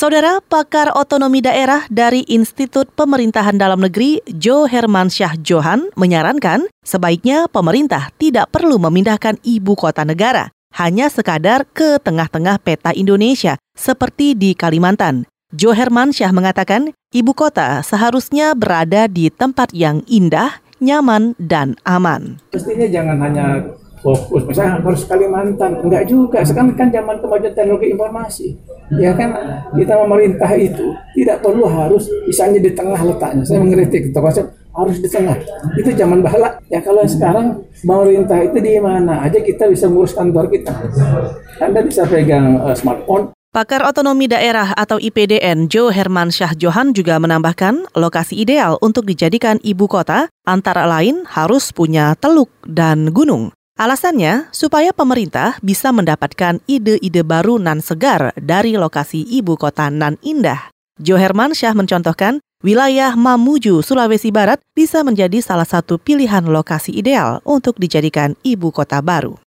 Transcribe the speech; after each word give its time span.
Saudara 0.00 0.40
pakar 0.40 0.96
otonomi 0.96 1.44
daerah 1.44 1.84
dari 1.92 2.24
Institut 2.24 2.88
Pemerintahan 2.96 3.60
Dalam 3.60 3.84
Negeri, 3.84 4.24
Jo 4.32 4.64
Hermansyah 4.64 5.36
Johan, 5.44 5.92
menyarankan 5.92 6.72
sebaiknya 6.80 7.52
pemerintah 7.52 8.08
tidak 8.16 8.48
perlu 8.48 8.80
memindahkan 8.80 9.36
ibu 9.44 9.76
kota 9.76 10.08
negara, 10.08 10.56
hanya 10.72 11.12
sekadar 11.12 11.68
ke 11.68 12.00
tengah-tengah 12.00 12.56
peta 12.64 12.96
Indonesia, 12.96 13.60
seperti 13.76 14.32
di 14.32 14.56
Kalimantan. 14.56 15.28
Jo 15.52 15.76
Hermansyah 15.76 16.32
mengatakan, 16.32 16.96
ibu 17.12 17.36
kota 17.36 17.84
seharusnya 17.84 18.56
berada 18.56 19.04
di 19.04 19.28
tempat 19.28 19.76
yang 19.76 20.00
indah, 20.08 20.64
nyaman, 20.80 21.36
dan 21.36 21.76
aman. 21.84 22.40
Mestinya 22.56 22.88
jangan 22.88 23.20
hanya 23.20 23.68
fokus 24.00 24.48
misalnya 24.48 24.80
harus 24.80 25.04
Kalimantan 25.04 25.84
enggak 25.84 26.08
juga 26.08 26.40
sekarang 26.40 26.72
kan 26.72 26.88
zaman 26.88 27.20
kemajuan 27.20 27.52
teknologi 27.52 27.92
informasi 27.92 28.56
ya 28.98 29.14
kan? 29.14 29.30
Kita 29.76 29.94
memerintah 30.06 30.50
itu 30.58 30.94
tidak 31.14 31.44
perlu 31.44 31.66
harus 31.68 32.10
misalnya 32.26 32.58
di 32.58 32.70
tengah 32.74 32.98
letaknya. 32.98 33.44
Saya 33.46 33.62
mengkritik 33.62 34.10
konsep 34.10 34.46
harus 34.74 34.96
di 35.02 35.08
tengah. 35.10 35.36
Itu 35.76 35.90
zaman 35.94 36.22
bahala 36.22 36.58
ya 36.70 36.80
kalau 36.82 37.02
sekarang 37.06 37.62
pemerintah 37.82 38.38
itu 38.42 38.58
di 38.62 38.78
mana 38.78 39.26
aja 39.26 39.38
kita 39.38 39.66
bisa 39.68 39.86
ngurus 39.90 40.14
kantor 40.14 40.50
kita. 40.50 40.72
Anda 41.60 41.82
bisa 41.84 42.06
pegang 42.06 42.62
uh, 42.62 42.74
smartphone. 42.74 43.34
Pakar 43.50 43.82
Otonomi 43.82 44.30
Daerah 44.30 44.78
atau 44.78 45.02
IPDN 45.02 45.66
Jo 45.66 45.90
Herman 45.90 46.30
Syah 46.30 46.54
Johan 46.54 46.94
juga 46.94 47.18
menambahkan 47.18 47.98
lokasi 47.98 48.38
ideal 48.38 48.78
untuk 48.78 49.10
dijadikan 49.10 49.58
ibu 49.66 49.90
kota 49.90 50.30
antara 50.46 50.86
lain 50.86 51.26
harus 51.26 51.74
punya 51.74 52.14
teluk 52.14 52.46
dan 52.62 53.10
gunung. 53.10 53.50
Alasannya, 53.78 54.50
supaya 54.50 54.90
pemerintah 54.90 55.60
bisa 55.60 55.92
mendapatkan 55.94 56.58
ide-ide 56.66 57.22
baru 57.22 57.60
nan 57.60 57.78
segar 57.84 58.34
dari 58.38 58.74
lokasi 58.74 59.22
ibu 59.26 59.54
kota 59.54 59.92
nan 59.92 60.18
indah. 60.24 60.72
Jo 61.00 61.16
Herman 61.16 61.56
Syah 61.56 61.72
mencontohkan, 61.72 62.44
wilayah 62.60 63.16
Mamuju, 63.16 63.80
Sulawesi 63.80 64.28
Barat 64.28 64.60
bisa 64.76 65.00
menjadi 65.00 65.40
salah 65.40 65.64
satu 65.64 65.96
pilihan 65.96 66.44
lokasi 66.44 66.92
ideal 66.92 67.40
untuk 67.48 67.80
dijadikan 67.80 68.36
ibu 68.44 68.68
kota 68.68 69.00
baru. 69.00 69.40